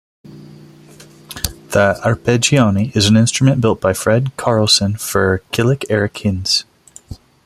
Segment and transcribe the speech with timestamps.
[0.23, 6.65] The H'arpeggione is an instrument built by Fred Carlson for Killick Erik Hinds.